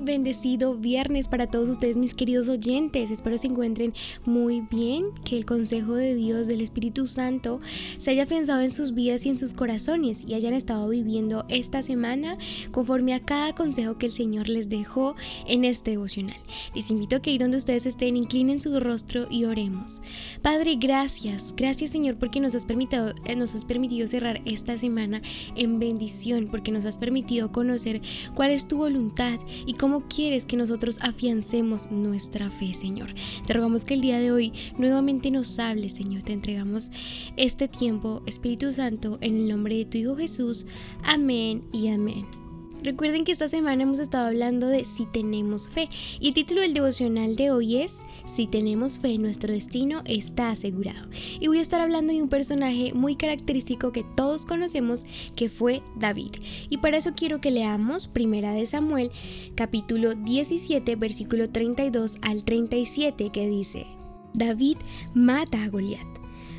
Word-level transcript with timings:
bendecido 0.00 0.74
viernes 0.74 1.28
para 1.28 1.46
todos 1.46 1.68
ustedes, 1.68 1.96
mis 1.96 2.14
queridos 2.14 2.48
oyentes. 2.48 3.10
Espero 3.10 3.38
se 3.38 3.46
encuentren 3.46 3.94
muy 4.24 4.62
bien, 4.70 5.06
que 5.24 5.36
el 5.36 5.46
consejo 5.46 5.94
de 5.94 6.14
Dios, 6.14 6.46
del 6.46 6.60
Espíritu 6.60 7.06
Santo, 7.06 7.60
se 7.98 8.10
haya 8.10 8.26
pensado 8.26 8.60
en 8.60 8.70
sus 8.70 8.94
vidas 8.94 9.26
y 9.26 9.30
en 9.30 9.38
sus 9.38 9.54
corazones 9.54 10.24
y 10.26 10.34
hayan 10.34 10.54
estado 10.54 10.88
viviendo 10.88 11.44
esta 11.48 11.82
semana 11.82 12.36
conforme 12.70 13.14
a 13.14 13.20
cada 13.20 13.54
consejo 13.54 13.98
que 13.98 14.06
el 14.06 14.12
Señor 14.12 14.48
les 14.48 14.68
dejó 14.68 15.14
en 15.46 15.64
este 15.64 15.92
devocional. 15.92 16.36
Les 16.74 16.90
invito 16.90 17.16
a 17.16 17.22
que 17.22 17.30
ahí 17.30 17.38
donde 17.38 17.56
ustedes 17.56 17.86
estén, 17.86 18.16
inclinen 18.16 18.60
su 18.60 18.78
rostro 18.80 19.26
y 19.30 19.44
oremos. 19.44 20.02
Padre, 20.42 20.76
gracias, 20.76 21.54
gracias 21.56 21.90
Señor 21.90 22.16
porque 22.16 22.40
nos 22.40 22.54
has 22.54 22.66
permitido, 22.66 23.14
eh, 23.24 23.36
nos 23.36 23.54
has 23.54 23.64
permitido 23.64 24.06
cerrar 24.06 24.40
esta 24.44 24.78
semana 24.78 25.22
en 25.56 25.78
bendición, 25.78 26.48
porque 26.50 26.70
nos 26.70 26.84
has 26.84 26.98
permitido 26.98 27.52
conocer 27.52 28.00
cuál 28.34 28.50
es 28.50 28.68
tu 28.68 28.76
voluntad 28.78 29.38
y 29.66 29.74
cómo 29.74 29.87
quieres 30.08 30.46
que 30.46 30.56
nosotros 30.56 31.00
afiancemos 31.02 31.90
nuestra 31.90 32.50
fe, 32.50 32.72
Señor. 32.74 33.12
Te 33.46 33.52
rogamos 33.52 33.84
que 33.84 33.94
el 33.94 34.00
día 34.00 34.18
de 34.18 34.32
hoy 34.32 34.52
nuevamente 34.76 35.30
nos 35.30 35.58
hables, 35.58 35.92
Señor. 35.92 36.22
Te 36.22 36.32
entregamos 36.32 36.90
este 37.36 37.68
tiempo, 37.68 38.22
Espíritu 38.26 38.72
Santo, 38.72 39.18
en 39.20 39.36
el 39.36 39.48
nombre 39.48 39.76
de 39.76 39.84
tu 39.84 39.98
Hijo 39.98 40.16
Jesús. 40.16 40.66
Amén 41.02 41.62
y 41.72 41.88
amén. 41.88 42.47
Recuerden 42.82 43.24
que 43.24 43.32
esta 43.32 43.48
semana 43.48 43.82
hemos 43.82 43.98
estado 43.98 44.28
hablando 44.28 44.68
de 44.68 44.84
si 44.84 45.04
tenemos 45.04 45.68
fe 45.68 45.88
y 46.20 46.28
el 46.28 46.34
título 46.34 46.60
del 46.60 46.74
devocional 46.74 47.34
de 47.34 47.50
hoy 47.50 47.78
es 47.78 48.00
Si 48.24 48.46
tenemos 48.46 48.98
fe, 48.98 49.18
nuestro 49.18 49.52
destino 49.52 50.02
está 50.04 50.50
asegurado. 50.50 51.08
Y 51.40 51.48
voy 51.48 51.58
a 51.58 51.62
estar 51.62 51.80
hablando 51.80 52.12
de 52.12 52.22
un 52.22 52.28
personaje 52.28 52.92
muy 52.94 53.16
característico 53.16 53.90
que 53.90 54.04
todos 54.04 54.46
conocemos 54.46 55.06
que 55.34 55.48
fue 55.48 55.82
David. 55.96 56.30
Y 56.70 56.78
para 56.78 56.98
eso 56.98 57.10
quiero 57.16 57.40
que 57.40 57.50
leamos 57.50 58.06
Primera 58.06 58.52
de 58.52 58.66
Samuel 58.66 59.10
capítulo 59.56 60.14
17 60.14 60.94
versículo 60.96 61.48
32 61.48 62.18
al 62.22 62.44
37 62.44 63.30
que 63.30 63.48
dice 63.48 63.86
David 64.34 64.76
mata 65.14 65.64
a 65.64 65.68
Goliat. 65.68 66.06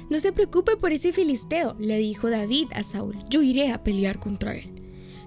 No 0.10 0.20
se 0.20 0.34
preocupe 0.34 0.76
por 0.76 0.92
ese 0.92 1.14
filisteo, 1.14 1.76
le 1.80 1.98
dijo 2.00 2.30
David 2.30 2.68
a 2.74 2.84
Saúl. 2.84 3.18
Yo 3.30 3.42
iré 3.42 3.72
a 3.72 3.84
pelear 3.84 4.20
contra 4.20 4.56
él. 4.56 4.79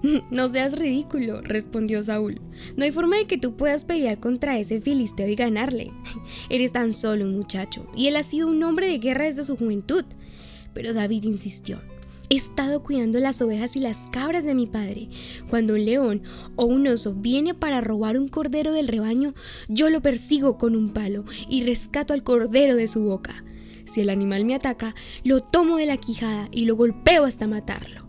No 0.31 0.47
seas 0.47 0.77
ridículo, 0.77 1.41
respondió 1.41 2.03
Saúl. 2.03 2.41
No 2.77 2.83
hay 2.83 2.91
forma 2.91 3.17
de 3.17 3.25
que 3.25 3.37
tú 3.37 3.55
puedas 3.55 3.85
pelear 3.85 4.19
contra 4.19 4.59
ese 4.59 4.81
filisteo 4.81 5.27
y 5.27 5.35
ganarle. 5.35 5.91
Eres 6.49 6.73
tan 6.73 6.93
solo 6.93 7.25
un 7.25 7.35
muchacho, 7.35 7.87
y 7.95 8.07
él 8.07 8.15
ha 8.15 8.23
sido 8.23 8.47
un 8.47 8.61
hombre 8.63 8.87
de 8.87 8.99
guerra 8.99 9.25
desde 9.25 9.43
su 9.43 9.57
juventud. 9.57 10.05
Pero 10.73 10.93
David 10.93 11.23
insistió. 11.23 11.81
He 12.29 12.35
estado 12.35 12.81
cuidando 12.81 13.19
las 13.19 13.41
ovejas 13.41 13.75
y 13.75 13.79
las 13.79 13.97
cabras 14.11 14.43
de 14.43 14.55
mi 14.55 14.65
padre. 14.65 15.09
Cuando 15.49 15.73
un 15.73 15.85
león 15.85 16.23
o 16.55 16.65
un 16.65 16.87
oso 16.87 17.13
viene 17.13 17.53
para 17.53 17.79
robar 17.79 18.17
un 18.17 18.27
cordero 18.27 18.73
del 18.73 18.87
rebaño, 18.87 19.35
yo 19.67 19.89
lo 19.89 20.01
persigo 20.01 20.57
con 20.57 20.75
un 20.75 20.91
palo 20.93 21.25
y 21.47 21.63
rescato 21.63 22.13
al 22.13 22.23
cordero 22.23 22.75
de 22.75 22.87
su 22.87 23.03
boca. 23.03 23.43
Si 23.85 24.01
el 24.01 24.09
animal 24.09 24.45
me 24.45 24.55
ataca, 24.55 24.95
lo 25.23 25.41
tomo 25.41 25.77
de 25.77 25.85
la 25.85 25.97
quijada 25.97 26.47
y 26.51 26.65
lo 26.65 26.75
golpeo 26.75 27.25
hasta 27.25 27.45
matarlo. 27.45 28.02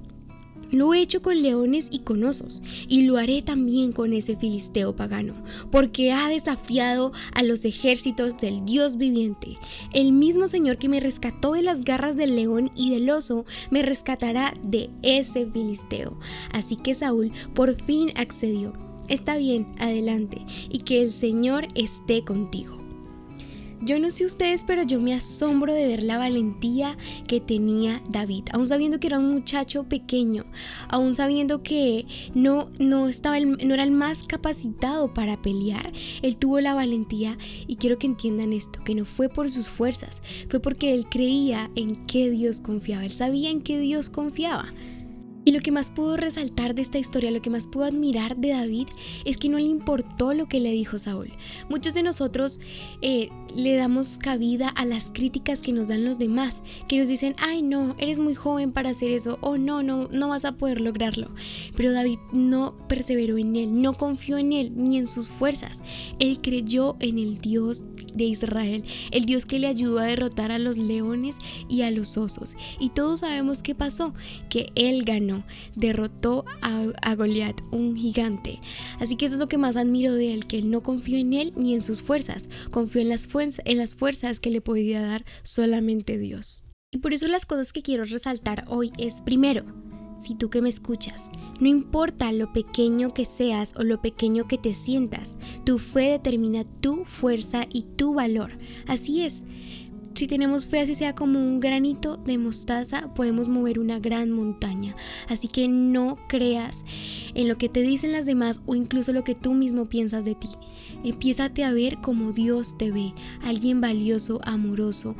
Lo 0.74 0.92
he 0.92 1.00
hecho 1.00 1.22
con 1.22 1.40
leones 1.40 1.86
y 1.92 2.00
con 2.00 2.24
osos, 2.24 2.60
y 2.88 3.02
lo 3.02 3.16
haré 3.16 3.42
también 3.42 3.92
con 3.92 4.12
ese 4.12 4.34
filisteo 4.34 4.96
pagano, 4.96 5.34
porque 5.70 6.10
ha 6.10 6.28
desafiado 6.28 7.12
a 7.32 7.44
los 7.44 7.64
ejércitos 7.64 8.36
del 8.38 8.64
Dios 8.64 8.96
viviente. 8.96 9.56
El 9.92 10.10
mismo 10.10 10.48
Señor 10.48 10.78
que 10.78 10.88
me 10.88 10.98
rescató 10.98 11.52
de 11.52 11.62
las 11.62 11.84
garras 11.84 12.16
del 12.16 12.34
león 12.34 12.72
y 12.74 12.90
del 12.90 13.08
oso, 13.08 13.46
me 13.70 13.82
rescatará 13.82 14.52
de 14.64 14.90
ese 15.02 15.46
filisteo. 15.46 16.18
Así 16.50 16.74
que 16.74 16.96
Saúl 16.96 17.30
por 17.54 17.80
fin 17.80 18.10
accedió. 18.16 18.72
Está 19.06 19.36
bien, 19.36 19.68
adelante, 19.78 20.38
y 20.68 20.80
que 20.80 21.02
el 21.02 21.12
Señor 21.12 21.68
esté 21.76 22.22
contigo. 22.22 22.83
Yo 23.84 23.98
no 23.98 24.10
sé 24.10 24.24
ustedes, 24.24 24.64
pero 24.64 24.82
yo 24.82 24.98
me 24.98 25.12
asombro 25.12 25.74
de 25.74 25.86
ver 25.86 26.02
la 26.02 26.16
valentía 26.16 26.96
que 27.28 27.38
tenía 27.38 28.02
David, 28.08 28.44
aún 28.52 28.66
sabiendo 28.66 28.98
que 28.98 29.08
era 29.08 29.18
un 29.18 29.30
muchacho 29.30 29.84
pequeño, 29.84 30.46
aún 30.88 31.14
sabiendo 31.14 31.62
que 31.62 32.06
no, 32.34 32.70
no, 32.78 33.08
estaba 33.08 33.38
no 33.38 33.74
era 33.74 33.82
el 33.82 33.90
más 33.90 34.22
capacitado 34.22 35.12
para 35.12 35.42
pelear, 35.42 35.92
él 36.22 36.38
tuvo 36.38 36.60
la 36.60 36.72
valentía 36.72 37.36
y 37.66 37.76
quiero 37.76 37.98
que 37.98 38.06
entiendan 38.06 38.54
esto, 38.54 38.82
que 38.82 38.94
no 38.94 39.04
fue 39.04 39.28
por 39.28 39.50
sus 39.50 39.68
fuerzas, 39.68 40.22
fue 40.48 40.60
porque 40.60 40.94
él 40.94 41.06
creía 41.10 41.70
en 41.76 41.94
que 42.06 42.30
Dios 42.30 42.62
confiaba, 42.62 43.04
él 43.04 43.12
sabía 43.12 43.50
en 43.50 43.60
que 43.60 43.78
Dios 43.78 44.08
confiaba. 44.08 44.70
Y 45.44 45.52
lo 45.52 45.60
que 45.60 45.72
más 45.72 45.90
puedo 45.90 46.16
resaltar 46.16 46.74
de 46.74 46.82
esta 46.82 46.98
historia, 46.98 47.30
lo 47.30 47.42
que 47.42 47.50
más 47.50 47.66
puedo 47.66 47.86
admirar 47.86 48.36
de 48.36 48.50
David, 48.50 48.88
es 49.24 49.36
que 49.36 49.48
no 49.48 49.58
le 49.58 49.64
importó 49.64 50.32
lo 50.32 50.46
que 50.46 50.60
le 50.60 50.70
dijo 50.70 50.98
Saúl. 50.98 51.32
Muchos 51.68 51.92
de 51.94 52.02
nosotros 52.02 52.60
eh, 53.02 53.28
le 53.54 53.76
damos 53.76 54.18
cabida 54.18 54.68
a 54.68 54.84
las 54.84 55.10
críticas 55.10 55.60
que 55.60 55.72
nos 55.72 55.88
dan 55.88 56.04
los 56.04 56.18
demás, 56.18 56.62
que 56.88 56.98
nos 56.98 57.08
dicen, 57.08 57.34
ay 57.38 57.62
no, 57.62 57.94
eres 57.98 58.18
muy 58.18 58.34
joven 58.34 58.72
para 58.72 58.90
hacer 58.90 59.10
eso, 59.10 59.38
o 59.42 59.58
no, 59.58 59.82
no, 59.82 60.08
no 60.12 60.28
vas 60.28 60.46
a 60.46 60.56
poder 60.56 60.80
lograrlo. 60.80 61.30
Pero 61.76 61.92
David 61.92 62.18
no 62.32 62.74
perseveró 62.88 63.36
en 63.36 63.56
él, 63.56 63.82
no 63.82 63.94
confió 63.94 64.38
en 64.38 64.52
él 64.52 64.72
ni 64.74 64.96
en 64.96 65.06
sus 65.06 65.28
fuerzas. 65.28 65.82
Él 66.18 66.40
creyó 66.40 66.96
en 67.00 67.18
el 67.18 67.38
Dios 67.38 67.84
de 68.14 68.24
Israel, 68.24 68.84
el 69.10 69.26
Dios 69.26 69.44
que 69.44 69.58
le 69.58 69.66
ayudó 69.66 69.98
a 69.98 70.04
derrotar 70.04 70.52
a 70.52 70.58
los 70.58 70.78
leones 70.78 71.36
y 71.68 71.82
a 71.82 71.90
los 71.90 72.16
osos. 72.16 72.56
Y 72.78 72.90
todos 72.90 73.20
sabemos 73.20 73.62
qué 73.62 73.74
pasó, 73.74 74.14
que 74.48 74.70
él 74.74 75.04
ganó 75.04 75.33
derrotó 75.74 76.44
a, 76.60 77.14
Goliat, 77.14 77.60
un 77.70 77.96
gigante. 77.96 78.60
Así 79.00 79.16
que 79.16 79.26
eso 79.26 79.34
es 79.34 79.40
lo 79.40 79.48
que 79.48 79.58
más 79.58 79.76
admiro 79.76 80.14
de 80.14 80.34
él, 80.34 80.46
que 80.46 80.58
él 80.58 80.70
no 80.70 80.82
confió 80.82 81.18
en 81.18 81.32
él 81.32 81.52
ni 81.56 81.74
en 81.74 81.82
sus 81.82 82.02
fuerzas, 82.02 82.48
confió 82.70 83.00
en 83.00 83.08
las, 83.08 83.28
en 83.64 83.78
las 83.78 83.94
fuerzas 83.94 84.40
que 84.40 84.50
le 84.50 84.60
podía 84.60 85.02
dar 85.02 85.24
solamente 85.42 86.18
Dios. 86.18 86.64
Y 86.90 86.98
por 86.98 87.12
eso 87.12 87.26
las 87.28 87.46
cosas 87.46 87.72
que 87.72 87.82
quiero 87.82 88.04
resaltar 88.04 88.64
hoy 88.68 88.92
es 88.98 89.20
primero, 89.20 89.64
si 90.20 90.34
tú 90.34 90.48
que 90.48 90.62
me 90.62 90.68
escuchas, 90.68 91.28
no 91.60 91.68
importa 91.68 92.32
lo 92.32 92.52
pequeño 92.52 93.12
que 93.12 93.24
seas 93.24 93.74
o 93.76 93.82
lo 93.82 94.00
pequeño 94.00 94.48
que 94.48 94.58
te 94.58 94.72
sientas, 94.72 95.36
tu 95.64 95.78
fe 95.78 96.12
determina 96.12 96.64
tu 96.64 97.04
fuerza 97.04 97.66
y 97.70 97.82
tu 97.82 98.14
valor. 98.14 98.52
Así 98.86 99.22
es, 99.22 99.44
si 100.14 100.28
tenemos 100.28 100.68
fe, 100.68 100.80
así 100.80 100.94
sea 100.94 101.14
como 101.14 101.40
un 101.40 101.60
granito 101.60 102.16
de 102.16 102.38
mostaza, 102.38 103.12
podemos 103.14 103.48
mover 103.48 103.78
una 103.78 103.98
gran 103.98 104.30
montaña. 104.30 104.94
Así 105.28 105.48
que 105.48 105.66
no 105.66 106.16
creas 106.28 106.84
en 107.34 107.48
lo 107.48 107.58
que 107.58 107.68
te 107.68 107.82
dicen 107.82 108.12
las 108.12 108.26
demás 108.26 108.62
o 108.66 108.74
incluso 108.74 109.12
lo 109.12 109.24
que 109.24 109.34
tú 109.34 109.54
mismo 109.54 109.86
piensas 109.86 110.24
de 110.24 110.34
ti. 110.34 110.48
Empiézate 111.02 111.64
a 111.64 111.72
ver 111.72 111.98
como 111.98 112.32
Dios 112.32 112.78
te 112.78 112.90
ve, 112.90 113.12
alguien 113.42 113.80
valioso, 113.80 114.40
amoroso, 114.44 115.16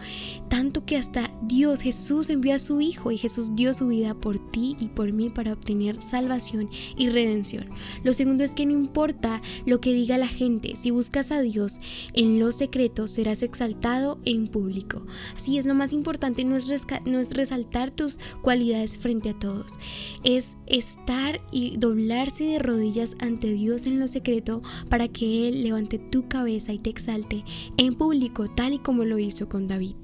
tanto 0.49 0.85
que 0.85 0.97
hasta 0.97 1.31
Dios, 1.43 1.81
Jesús 1.81 2.31
envió 2.31 2.55
a 2.55 2.59
su 2.59 2.81
Hijo 2.81 3.11
y 3.11 3.19
Jesús 3.19 3.55
dio 3.55 3.75
su 3.75 3.89
vida 3.89 4.15
por 4.15 4.44
y 4.57 4.89
por 4.95 5.13
mí 5.13 5.31
para 5.31 5.53
obtener 5.53 6.03
salvación 6.03 6.71
y 6.97 7.09
redención. 7.09 7.67
Lo 8.03 8.13
segundo 8.13 8.45
es 8.45 8.53
que 8.53 8.67
no 8.67 8.73
importa 8.73 9.43
lo 9.67 9.81
que 9.81 9.93
diga 9.93 10.19
la 10.19 10.29
gente, 10.29 10.77
si 10.77 10.91
buscas 10.91 11.33
a 11.33 11.41
Dios 11.41 11.79
en 12.13 12.39
lo 12.39 12.53
secreto 12.53 13.07
serás 13.07 13.43
exaltado 13.43 14.19
en 14.25 14.49
público. 14.49 15.07
Así 15.37 15.59
es, 15.59 15.67
lo 15.67 15.75
más 15.75 15.93
importante 15.93 16.45
no 16.45 16.57
es, 16.57 16.69
no 17.07 17.19
es 17.19 17.31
resaltar 17.31 17.91
tus 17.91 18.19
cualidades 18.43 18.99
frente 18.99 19.31
a 19.31 19.39
todos, 19.39 19.79
es 20.23 20.57
estar 20.67 21.41
y 21.51 21.77
doblarse 21.77 22.45
de 22.45 22.59
rodillas 22.59 23.17
ante 23.21 23.53
Dios 23.53 23.87
en 23.87 24.01
lo 24.01 24.09
secreto 24.09 24.63
para 24.89 25.09
que 25.09 25.49
Él 25.49 25.63
levante 25.63 25.99
tu 25.99 26.29
cabeza 26.29 26.73
y 26.73 26.79
te 26.79 26.91
exalte 26.91 27.45
en 27.77 27.95
público 27.95 28.49
tal 28.49 28.75
y 28.75 28.79
como 28.79 29.05
lo 29.05 29.19
hizo 29.19 29.49
con 29.49 29.67
David. 29.67 29.97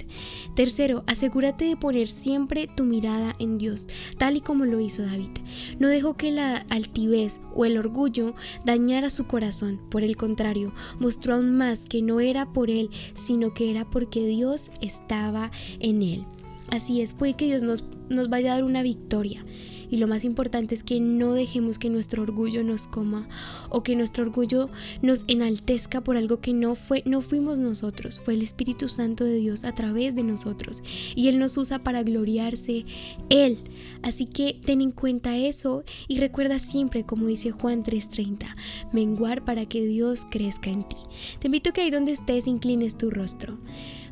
Tercero, 0.55 1.05
asegúrate 1.07 1.65
de 1.65 1.77
poner 1.77 2.09
siempre 2.09 2.67
tu 2.67 2.85
mirada 2.85 3.35
en 3.39 3.59
Dios, 3.59 3.87
tal 4.19 4.37
y 4.37 4.40
como 4.41 4.65
lo 4.65 4.81
hizo 4.81 5.03
David. 5.03 5.31
No 5.79 5.89
dejó 5.89 6.17
que 6.17 6.31
la 6.31 6.57
altivez 6.71 7.41
o 7.55 7.65
el 7.65 7.79
orgullo 7.79 8.35
dañara 8.65 9.11
su 9.11 9.27
corazón, 9.27 9.81
por 9.91 10.03
el 10.03 10.17
contrario, 10.17 10.73
mostró 10.99 11.35
aún 11.35 11.57
más 11.57 11.89
que 11.89 12.03
no 12.03 12.21
era 12.21 12.53
por 12.53 12.71
él, 12.71 12.91
sino 13.15 13.55
que 13.55 13.71
era 13.71 13.89
porque 13.89 14.27
Dios 14.27 14.71
estaba 14.81 15.51
en 15.79 16.03
él. 16.03 16.25
Así 16.71 17.01
es, 17.01 17.13
puede 17.13 17.35
que 17.35 17.47
Dios 17.47 17.63
nos, 17.63 17.85
nos 18.09 18.29
vaya 18.29 18.53
a 18.53 18.55
dar 18.57 18.65
una 18.65 18.83
victoria, 18.83 19.45
y 19.91 19.97
lo 19.97 20.07
más 20.07 20.25
importante 20.25 20.75
es 20.75 20.85
que 20.85 21.01
no 21.01 21.35
dejemos 21.35 21.79
que 21.79 21.91
nuestro 21.91 22.23
orgullo 22.23 22.63
nos 22.63 22.87
coma 22.87 23.29
o 23.69 23.83
que 23.83 23.97
nuestro 23.97 24.25
orgullo 24.25 24.71
nos 25.03 25.25
enaltezca 25.27 26.01
por 26.01 26.17
algo 26.17 26.41
que 26.41 26.53
no 26.53 26.77
fue 26.77 27.03
no 27.07 27.21
fuimos 27.21 27.59
nosotros, 27.59 28.21
fue 28.25 28.35
el 28.35 28.43
Espíritu 28.43 28.89
Santo 28.89 29.25
de 29.25 29.35
Dios 29.35 29.65
a 29.65 29.75
través 29.75 30.15
de 30.15 30.23
nosotros 30.23 30.83
y 31.17 31.29
él 31.29 31.39
nos 31.39 31.57
usa 31.57 31.81
para 31.81 32.03
gloriarse 32.03 32.85
él. 33.29 33.59
Así 34.03 34.27
que 34.27 34.59
ten 34.65 34.81
en 34.81 34.93
cuenta 34.93 35.37
eso 35.37 35.83
y 36.07 36.19
recuerda 36.19 36.59
siempre 36.59 37.05
como 37.05 37.27
dice 37.27 37.51
Juan 37.51 37.83
3:30, 37.83 38.47
menguar 38.93 39.45
para 39.45 39.67
que 39.67 39.85
Dios 39.85 40.25
crezca 40.31 40.71
en 40.71 40.87
ti. 40.87 40.97
Te 41.41 41.49
invito 41.49 41.71
a 41.71 41.73
que 41.73 41.81
ahí 41.81 41.91
donde 41.91 42.13
estés 42.13 42.47
inclines 42.47 42.97
tu 42.97 43.11
rostro. 43.11 43.59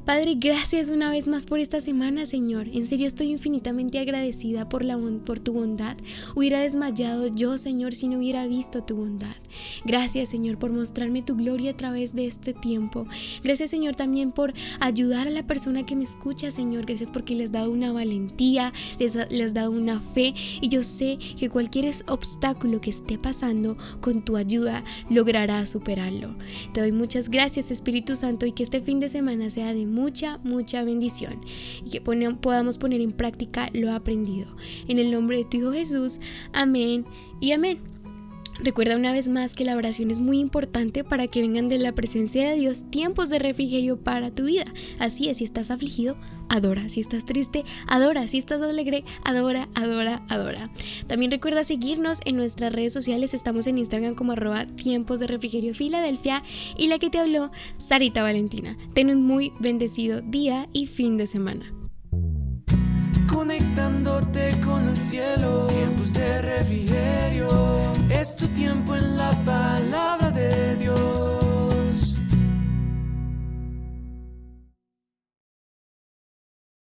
Padre, 0.09 0.37
gracias 0.37 0.89
una 0.89 1.11
vez 1.11 1.29
más 1.29 1.45
por 1.45 1.61
esta 1.61 1.83
semana, 1.83 2.25
Señor. 2.25 2.67
En 2.73 2.87
serio 2.87 3.07
estoy 3.07 3.27
infinitamente 3.27 3.99
agradecida 3.99 4.67
por, 4.67 4.83
la, 4.83 4.97
por 4.97 5.39
tu 5.39 5.53
bondad. 5.53 5.99
Hubiera 6.35 6.61
desmayado 6.61 7.27
yo, 7.27 7.59
Señor, 7.59 7.95
si 7.95 8.09
no 8.09 8.17
hubiera 8.17 8.47
visto 8.47 8.83
tu 8.83 8.97
bondad. 8.97 9.37
Gracias, 9.85 10.31
Señor, 10.31 10.59
por 10.59 10.73
mostrarme 10.73 11.21
tu 11.21 11.37
gloria 11.37 11.73
a 11.73 11.77
través 11.77 12.15
de 12.15 12.27
este 12.27 12.55
tiempo. 12.55 13.07
Gracias, 13.45 13.69
Señor, 13.69 13.97
también 13.97 14.33
por 14.33 14.55
ayudar 14.81 15.29
a 15.29 15.31
la 15.31 15.47
persona 15.47 15.85
que 15.85 15.95
me 15.95 16.05
escucha, 16.05 16.51
Señor. 16.51 16.87
Gracias 16.87 17.11
porque 17.11 17.35
les 17.35 17.49
has 17.49 17.53
dado 17.53 17.71
una 17.71 17.93
valentía, 17.93 18.73
les, 18.99 19.15
les 19.15 19.43
has 19.43 19.53
dado 19.53 19.73
una 19.73 20.01
fe. 20.01 20.35
Y 20.63 20.71
yo 20.71 20.83
sé 20.83 21.19
que 21.37 21.51
cualquier 21.51 21.85
obstáculo 22.07 22.81
que 22.81 22.89
esté 22.89 23.19
pasando, 23.19 23.77
con 24.01 24.25
tu 24.25 24.39
ayuda 24.39 24.85
logrará 25.11 25.67
superarlo. 25.67 26.35
Te 26.73 26.81
doy 26.81 26.93
muchas 26.93 27.29
gracias, 27.29 27.71
Espíritu 27.71 28.17
Santo, 28.17 28.47
y 28.47 28.53
que 28.53 28.63
este 28.63 28.81
fin 28.81 29.01
de 29.01 29.11
semana 29.11 29.51
sea 29.51 29.75
de 29.75 29.98
mucha, 29.99 30.39
mucha 30.45 30.85
bendición 30.85 31.41
y 31.85 31.91
que 31.91 32.01
podamos 32.01 32.79
poner 32.79 33.01
en 33.01 33.13
práctica 33.13 33.69
lo 33.73 33.93
aprendido. 33.93 34.47
En 34.87 34.99
el 34.99 35.11
nombre 35.11 35.39
de 35.39 35.45
tu 35.45 35.57
Hijo 35.59 35.73
Jesús, 35.73 36.21
amén 36.53 37.05
y 37.41 37.53
amén. 37.53 37.98
Recuerda 38.61 38.97
una 38.97 39.13
vez 39.13 39.29
más 39.29 39.55
que 39.55 39.65
la 39.65 39.77
oración 39.77 40.11
es 40.11 40.19
muy 40.19 40.41
importante 40.41 41.05
para 41.05 41.29
que 41.29 41.41
vengan 41.41 41.69
de 41.69 41.79
la 41.79 41.93
presencia 41.93 42.51
de 42.51 42.57
Dios 42.57 42.91
tiempos 42.91 43.29
de 43.29 43.39
refrigerio 43.39 43.99
para 43.99 44.33
tu 44.35 44.45
vida. 44.45 44.65
Así 44.99 45.29
es, 45.29 45.39
si 45.39 45.45
estás 45.45 45.71
afligido, 45.71 46.17
adora. 46.49 46.89
Si 46.89 47.01
estás 47.01 47.25
triste, 47.25 47.65
adora. 47.87 48.27
Si 48.27 48.39
estás 48.39 48.61
alegre, 48.61 49.05
adora, 49.25 49.69
adora, 49.75 50.25
adora. 50.29 50.71
También 51.07 51.31
recuerda 51.31 51.63
seguirnos 51.63 52.21
en 52.25 52.37
nuestras 52.37 52.73
redes 52.73 52.93
sociales. 52.93 53.33
Estamos 53.33 53.67
en 53.69 53.79
Instagram 53.79 54.17
como 54.17 54.33
arroba 54.33 54.67
tiempos 54.67 55.21
de 55.21 55.29
refrigerio 55.29 55.73
Filadelfia 55.73 56.43
y 56.77 56.89
la 56.89 56.99
que 56.99 57.11
te 57.11 57.19
habló, 57.19 57.53
Sarita 57.77 58.23
Valentina. 58.23 58.77
Ten 58.93 59.11
un 59.11 59.23
muy 59.23 59.53
bendecido 59.61 60.21
día 60.21 60.69
y 60.73 60.87
fin 60.87 61.17
de 61.17 61.29
semana. 61.29 61.73
Conectándote 63.29 64.59
con 64.65 64.89
el 64.89 64.97
cielo. 64.97 65.78